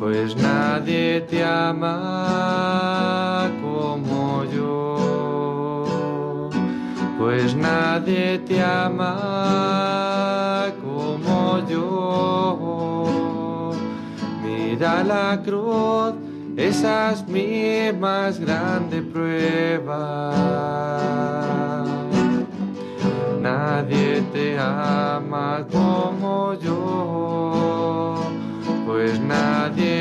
[0.00, 6.50] pues nadie te ama como yo,
[7.20, 13.70] pues nadie te ama como yo.
[14.42, 16.25] Mira la cruz,
[16.56, 20.32] esa es mi más grande prueba.
[23.40, 28.16] Nadie te ama como yo
[28.86, 29.95] pues nadie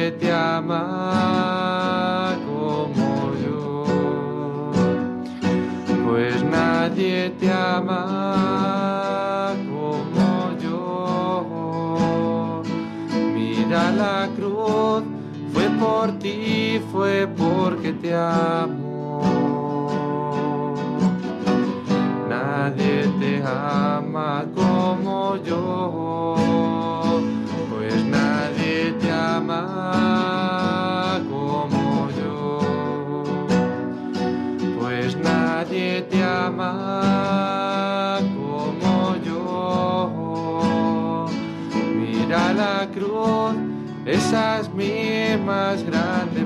[16.96, 19.20] fue porque te amo.
[22.30, 26.36] Nadie te ama como yo
[31.30, 32.60] como yo,
[34.80, 41.26] pues nadie te ama como yo.
[41.94, 43.56] Mira la cruz,
[44.06, 46.45] esa es mi más grande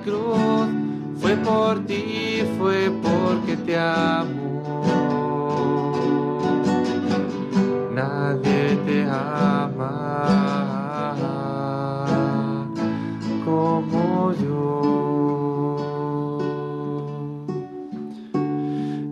[0.00, 0.68] cruz,
[1.16, 4.62] fue por ti, fue porque te amo.
[7.94, 10.22] Nadie te ama
[13.44, 14.62] como yo.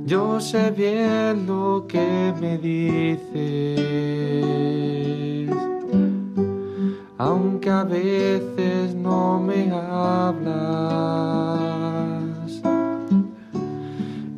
[0.06, 3.78] Yo sé bien lo que me dices,
[7.20, 10.40] aunque a veces no me hablas.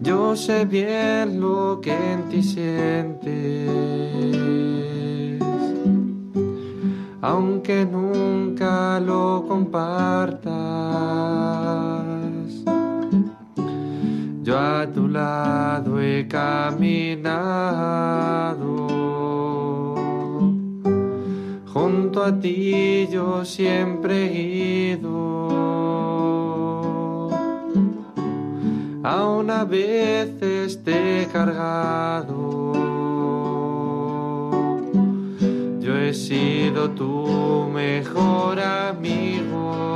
[0.00, 3.70] Yo sé bien lo que en ti sientes,
[7.20, 10.52] aunque nunca lo compartas
[14.42, 17.32] yo a tu lado he caminado.
[21.72, 25.32] Junto a ti yo siempre he ido.
[29.02, 32.72] Aún a veces te he cargado.
[35.80, 39.94] Yo he sido tu mejor amigo,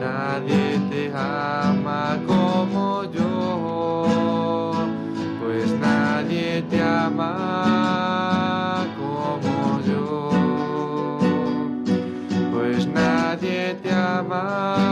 [0.00, 4.72] Nadie te ama como yo,
[5.40, 10.30] pues nadie te ama como yo.
[12.52, 14.90] Pues nadie te ama.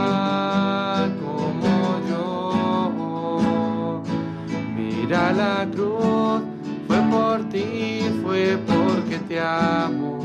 [5.33, 6.41] la cruz,
[6.87, 10.18] fue por ti, fue porque te amo.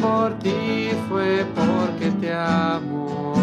[0.00, 3.34] Por ti, fue porque te amo.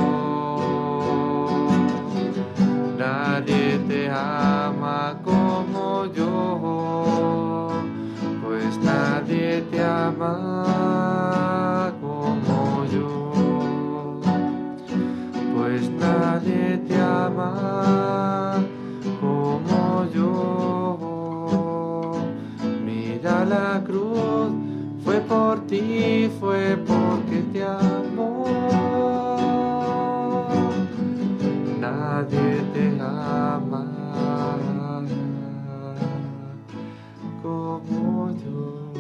[2.97, 7.69] Nadie te ama como yo,
[8.43, 14.19] pues nadie te ama como yo,
[15.55, 18.55] pues nadie te ama
[19.21, 20.33] como yo.
[22.83, 24.26] Mira la cruz,
[25.27, 28.45] por ti, fue porque te amo.
[31.79, 33.97] Nadie te ama
[37.41, 38.93] como yo.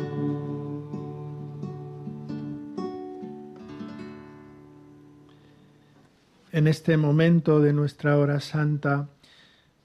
[6.51, 9.09] En este momento de nuestra hora santa,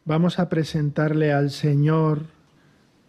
[0.05, 2.23] vamos a presentarle al Señor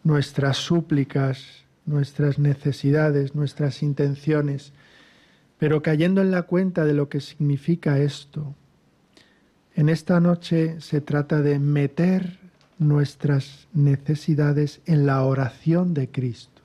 [0.03, 4.73] nuestras súplicas, nuestras necesidades, nuestras intenciones,
[5.57, 8.55] pero cayendo en la cuenta de lo que significa esto.
[9.75, 12.39] En esta noche se trata de meter
[12.77, 16.61] nuestras necesidades en la oración de Cristo,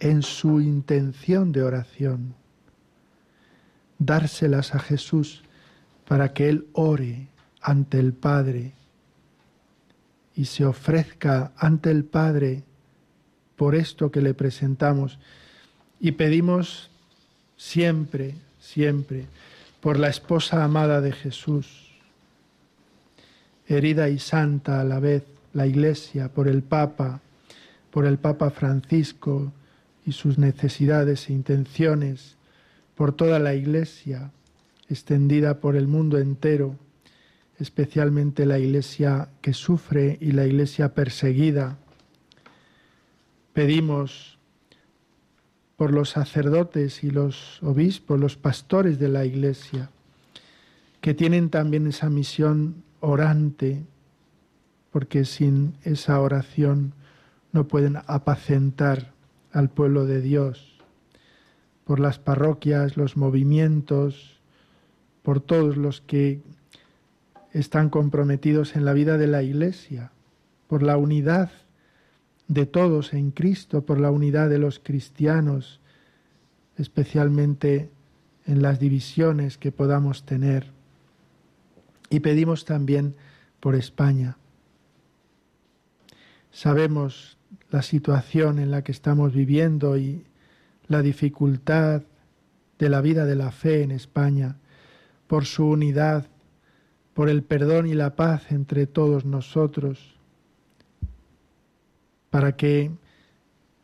[0.00, 2.34] en su intención de oración,
[3.98, 5.44] dárselas a Jesús
[6.06, 7.28] para que Él ore
[7.60, 8.74] ante el Padre
[10.34, 12.64] y se ofrezca ante el Padre
[13.56, 15.18] por esto que le presentamos
[16.00, 16.90] y pedimos
[17.56, 19.26] siempre, siempre,
[19.80, 21.92] por la esposa amada de Jesús,
[23.66, 27.20] herida y santa a la vez, la Iglesia, por el Papa,
[27.90, 29.52] por el Papa Francisco
[30.04, 32.36] y sus necesidades e intenciones,
[32.94, 34.30] por toda la Iglesia,
[34.88, 36.76] extendida por el mundo entero,
[37.58, 41.78] especialmente la Iglesia que sufre y la Iglesia perseguida.
[43.54, 44.36] Pedimos
[45.76, 49.90] por los sacerdotes y los obispos, los pastores de la Iglesia,
[51.00, 53.84] que tienen también esa misión orante,
[54.90, 56.94] porque sin esa oración
[57.52, 59.12] no pueden apacentar
[59.52, 60.80] al pueblo de Dios,
[61.84, 64.40] por las parroquias, los movimientos,
[65.22, 66.40] por todos los que
[67.52, 70.10] están comprometidos en la vida de la Iglesia,
[70.66, 71.52] por la unidad
[72.48, 75.80] de todos en Cristo, por la unidad de los cristianos,
[76.76, 77.90] especialmente
[78.46, 80.66] en las divisiones que podamos tener.
[82.10, 83.14] Y pedimos también
[83.60, 84.36] por España.
[86.50, 87.38] Sabemos
[87.70, 90.24] la situación en la que estamos viviendo y
[90.86, 92.02] la dificultad
[92.78, 94.56] de la vida de la fe en España,
[95.26, 96.26] por su unidad,
[97.14, 100.13] por el perdón y la paz entre todos nosotros,
[102.34, 102.90] para que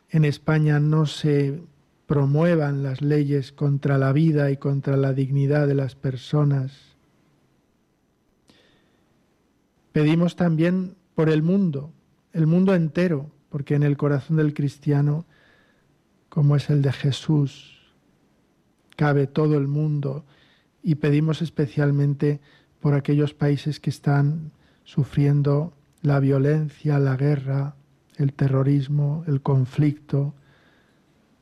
[0.09, 1.63] en España no se
[2.05, 6.97] promuevan las leyes contra la vida y contra la dignidad de las personas.
[9.93, 11.93] Pedimos también por el mundo,
[12.33, 15.23] el mundo entero, porque en el corazón del cristiano,
[16.27, 17.79] como es el de Jesús,
[18.97, 20.25] cabe todo el mundo
[20.83, 22.41] y pedimos especialmente
[22.81, 24.51] por aquellos países que están
[24.83, 25.71] sufriendo
[26.01, 27.75] la violencia, la guerra,
[28.21, 30.33] el terrorismo, el conflicto,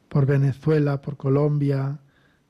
[0.07, 1.99] por Venezuela, por Colombia,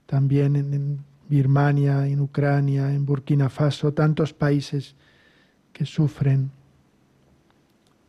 [0.06, 4.96] también en, Birmania, en Ucrania, en Burkina Faso, tantos países
[5.74, 6.50] que sufren,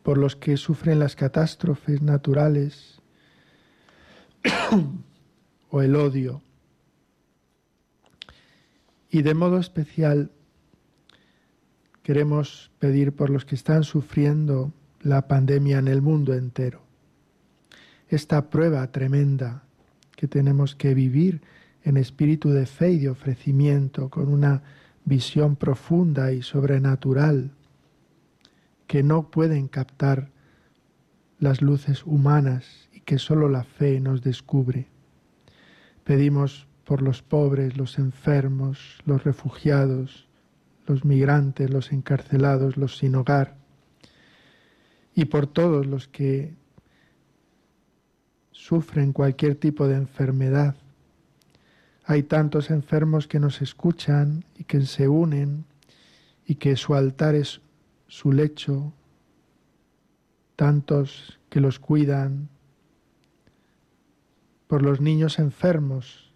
[0.01, 2.99] por los que sufren las catástrofes naturales
[5.69, 6.41] o el odio.
[9.11, 10.31] Y de modo especial
[12.01, 14.73] queremos pedir por los que están sufriendo
[15.03, 16.81] la pandemia en el mundo entero.
[18.07, 19.63] Esta prueba tremenda
[20.15, 21.41] que tenemos que vivir
[21.83, 24.61] en espíritu de fe y de ofrecimiento, con una
[25.05, 27.51] visión profunda y sobrenatural
[28.85, 30.29] que no pueden captar
[31.39, 34.87] las luces humanas y que sólo la fe nos descubre.
[36.03, 40.27] Pedimos por los pobres, los enfermos, los refugiados,
[40.85, 43.60] los migrantes, los encarcelados, los sin hogar,
[45.13, 46.53] y por todos los que
[48.51, 50.75] sufren cualquier tipo de enfermedad.
[52.05, 55.65] Hay tantos enfermos que nos escuchan y que se unen
[56.45, 57.61] y que su altar es
[58.07, 58.93] su lecho,
[60.55, 62.49] tantos que los cuidan,
[64.67, 66.31] por los niños enfermos,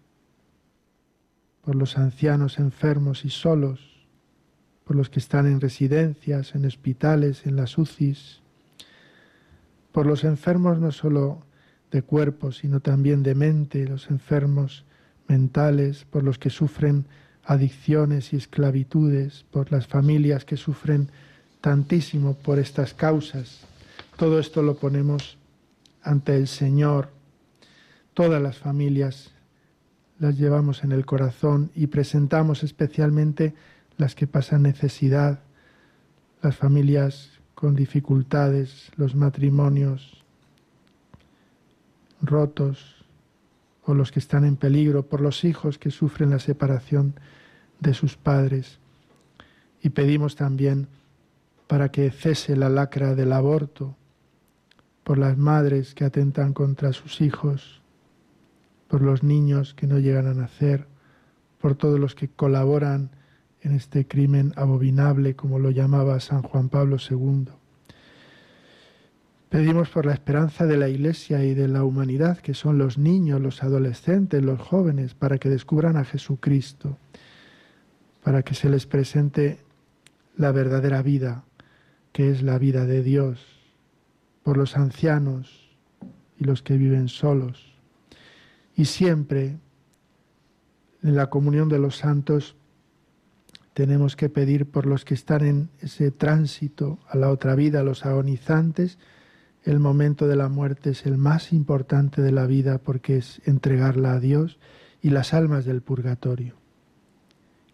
[1.62, 4.06] por los ancianos enfermos y solos,
[4.84, 8.42] por los que están en residencias, en hospitales, en las UCIs,
[9.96, 11.46] por los enfermos no solo
[11.90, 14.84] de cuerpo, sino también de mente, los enfermos
[15.26, 17.06] mentales, por los que sufren
[17.42, 21.08] adicciones y esclavitudes, por las familias que sufren
[21.62, 23.60] tantísimo por estas causas.
[24.18, 25.38] Todo esto lo ponemos
[26.02, 27.08] ante el Señor.
[28.12, 29.30] Todas las familias
[30.18, 33.54] las llevamos en el corazón y presentamos especialmente
[33.96, 35.40] las que pasan necesidad,
[36.42, 40.22] las familias con dificultades, los matrimonios
[42.20, 43.06] rotos
[43.86, 47.14] o los que están en peligro por los hijos que sufren la separación
[47.80, 48.78] de sus padres.
[49.82, 50.86] Y pedimos también
[51.66, 53.96] para que cese la lacra del aborto,
[55.02, 57.80] por las madres que atentan contra sus hijos,
[58.86, 60.86] por los niños que no llegan a nacer,
[61.58, 63.15] por todos los que colaboran
[63.66, 67.46] en este crimen abominable, como lo llamaba San Juan Pablo II.
[69.48, 73.40] Pedimos por la esperanza de la Iglesia y de la humanidad, que son los niños,
[73.40, 76.96] los adolescentes, los jóvenes, para que descubran a Jesucristo,
[78.22, 79.58] para que se les presente
[80.36, 81.44] la verdadera vida,
[82.12, 83.44] que es la vida de Dios,
[84.44, 85.76] por los ancianos
[86.38, 87.74] y los que viven solos.
[88.76, 89.58] Y siempre
[91.02, 92.54] en la comunión de los santos
[93.76, 98.06] tenemos que pedir por los que están en ese tránsito a la otra vida, los
[98.06, 98.96] agonizantes.
[99.64, 104.12] El momento de la muerte es el más importante de la vida porque es entregarla
[104.12, 104.58] a Dios
[105.02, 106.54] y las almas del purgatorio,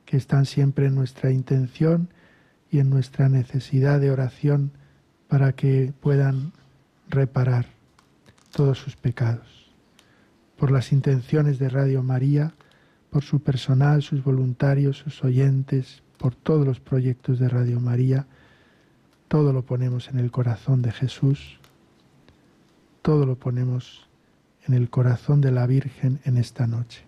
[0.04, 2.08] que están siempre en nuestra intención
[2.68, 4.72] y en nuestra necesidad de oración
[5.28, 6.50] para que puedan
[7.08, 7.66] reparar
[8.50, 9.70] todos sus pecados
[10.56, 12.54] por las intenciones de Radio María,
[13.12, 18.26] por su personal, sus voluntarios, sus oyentes, por todos los proyectos de Radio María.
[19.28, 21.58] Todo lo ponemos en el corazón de Jesús,
[23.02, 24.08] todo lo ponemos
[24.66, 27.02] en el corazón de la Virgen en esta noche.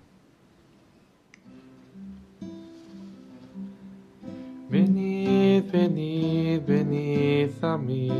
[4.68, 8.10] Venid, venid, venid a mí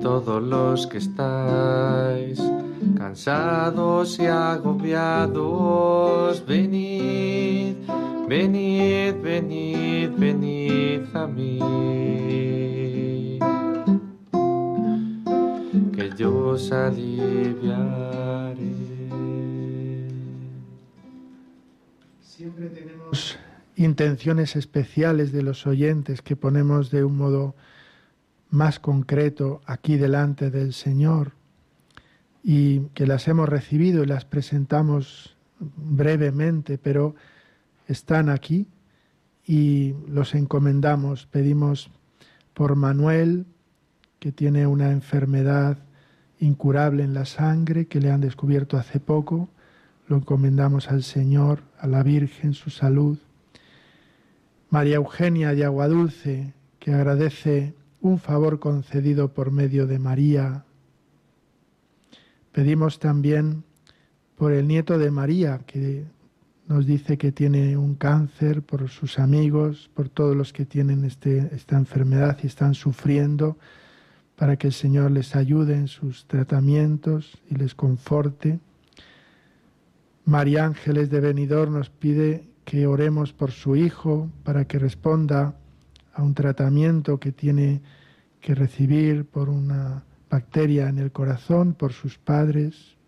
[0.00, 2.40] todos los que estáis
[2.96, 5.34] cansados y agobiados,
[6.46, 7.76] venid,
[8.28, 11.58] venid, venid, venid a mí.
[15.92, 17.76] Que yo os aliviaré.
[22.20, 23.38] Siempre tenemos
[23.76, 27.54] intenciones especiales de los oyentes que ponemos de un modo
[28.50, 31.32] más concreto aquí delante del Señor
[32.48, 37.16] y que las hemos recibido y las presentamos brevemente, pero
[37.88, 38.68] están aquí
[39.44, 41.26] y los encomendamos.
[41.26, 41.90] Pedimos
[42.54, 43.46] por Manuel,
[44.20, 45.78] que tiene una enfermedad
[46.38, 49.48] incurable en la sangre que le han descubierto hace poco.
[50.06, 53.18] Lo encomendamos al Señor, a la Virgen, su salud.
[54.70, 60.65] María Eugenia de Aguadulce, que agradece un favor concedido por medio de María.
[62.56, 63.64] Pedimos también
[64.34, 66.06] por el nieto de María, que
[66.66, 71.50] nos dice que tiene un cáncer, por sus amigos, por todos los que tienen este,
[71.54, 73.58] esta enfermedad y están sufriendo,
[74.36, 78.58] para que el Señor les ayude en sus tratamientos y les conforte.
[80.24, 85.58] María Ángeles de Benidorm nos pide que oremos por su hijo para que responda
[86.14, 87.82] a un tratamiento que tiene
[88.40, 90.04] que recibir por una
[90.36, 92.98] bacteria en el corazón, por sus padres.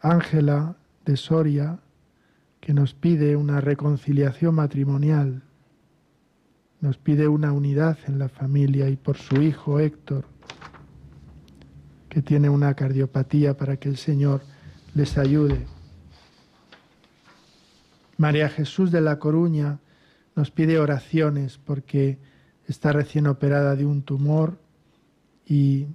[0.00, 1.78] Ángela de Soria,
[2.60, 5.42] que nos pide una reconciliación matrimonial,
[6.82, 10.26] nos pide una unidad en la familia y por su hijo Héctor,
[12.10, 14.42] que tiene una cardiopatía para que el Señor
[14.94, 15.64] les ayude.
[18.18, 19.78] María Jesús de la Coruña,
[20.36, 22.18] nos pide oraciones porque
[22.68, 24.61] está recién operada de un tumor
[25.46, 25.86] y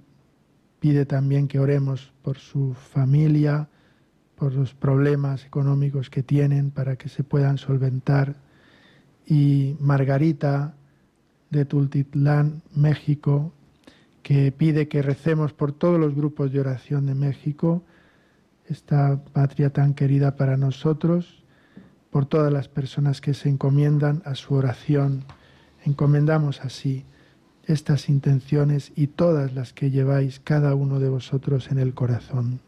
[0.80, 3.68] pide también que oremos por su familia,
[4.36, 8.36] por los problemas económicos que tienen para que se puedan solventar.
[9.26, 10.74] Y Margarita
[11.50, 13.52] de Tultitlán, México,
[14.22, 17.82] que pide que recemos por todos los grupos de oración de México,
[18.66, 21.42] esta patria tan querida para nosotros,
[22.10, 25.24] por todas las personas que se encomiendan a su oración.
[25.84, 27.04] Encomendamos así
[27.68, 32.60] estas intenciones y todas las que lleváis cada uno de vosotros en el corazón.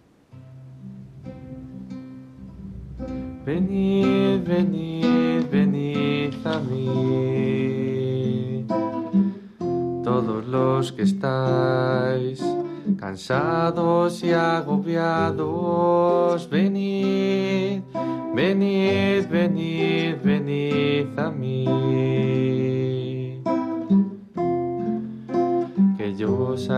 [3.45, 7.81] Venid, venid, venid a mí
[10.11, 12.43] todos los que estáis
[12.99, 15.39] cansados y agobiados,
[16.51, 17.83] venid,
[18.35, 21.65] venid, venid, venid a mí,
[26.21, 26.69] yo os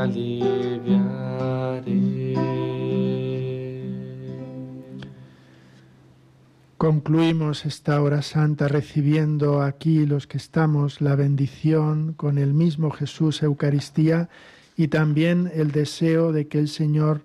[6.76, 13.42] Concluimos esta hora santa recibiendo aquí los que estamos la bendición con el mismo Jesús
[13.42, 14.28] Eucaristía
[14.76, 17.22] y también el deseo de que el Señor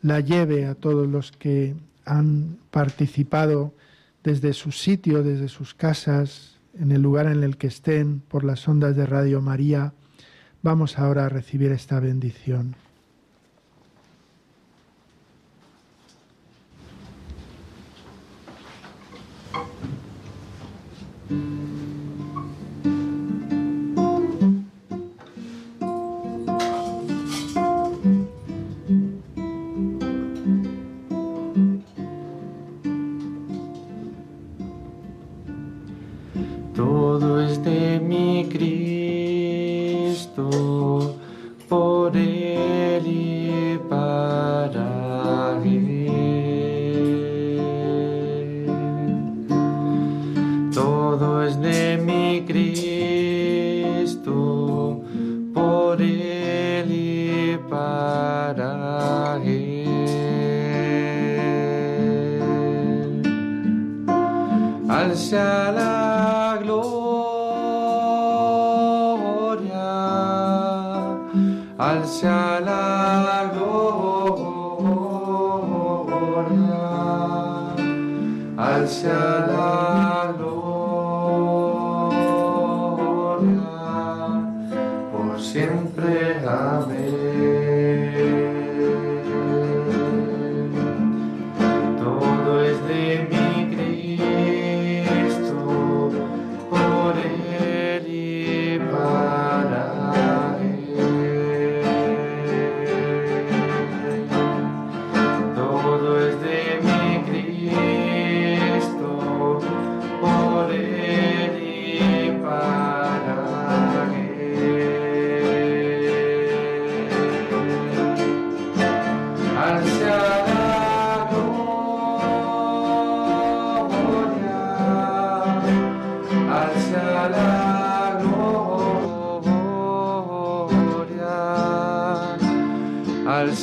[0.00, 1.74] la lleve a todos los que
[2.06, 3.74] han participado
[4.24, 8.66] desde su sitio, desde sus casas, en el lugar en el que estén, por las
[8.68, 9.92] ondas de Radio María.
[10.68, 12.74] Vamos ahora a recibir esta bendición.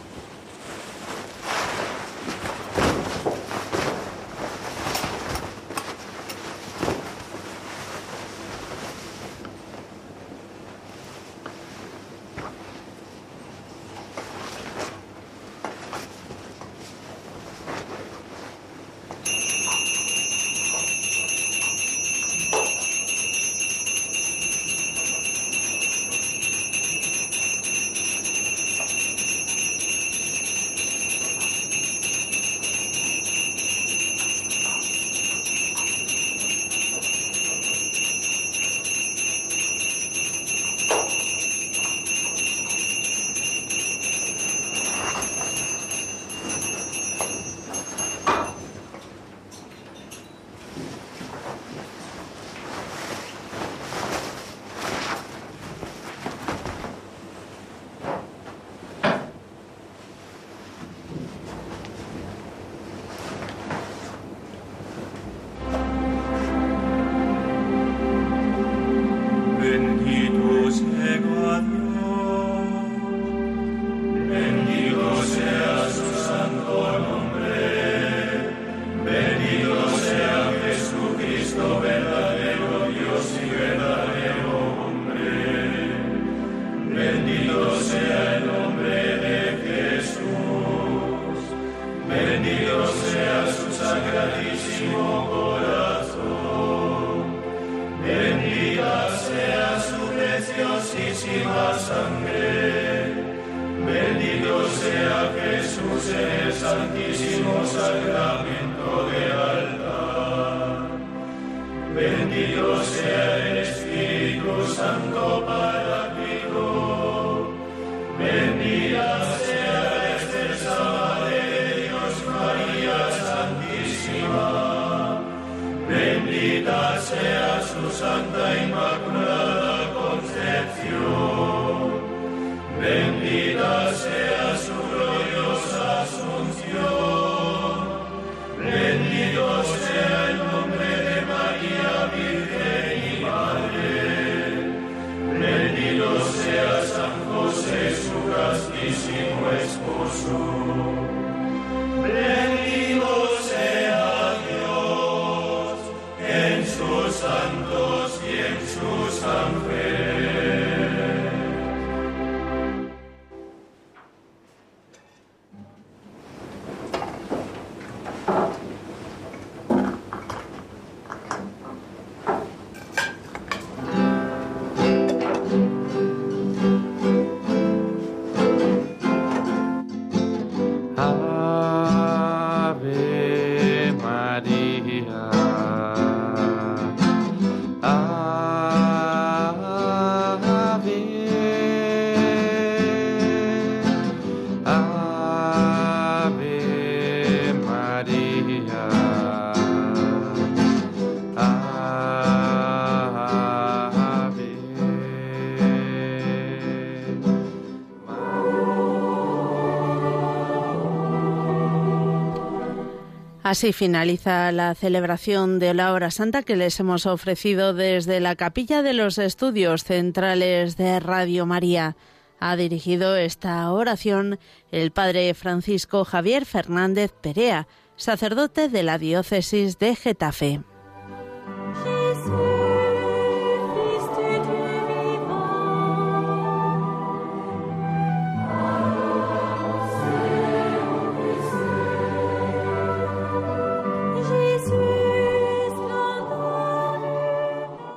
[213.51, 218.81] Así finaliza la celebración de la hora santa que les hemos ofrecido desde la capilla
[218.81, 221.97] de los estudios centrales de Radio María.
[222.39, 224.39] Ha dirigido esta oración
[224.71, 230.61] el padre Francisco Javier Fernández Perea, sacerdote de la diócesis de Getafe.